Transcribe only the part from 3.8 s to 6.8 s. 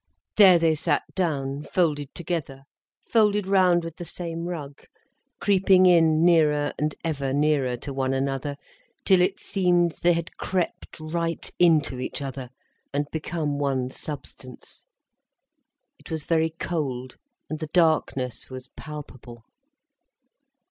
with the same rug, creeping in nearer